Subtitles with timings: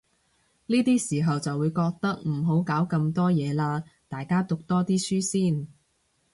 [0.65, 5.67] 呢啲時候就會覺得，唔好搞咁多嘢喇，大家讀多啲書先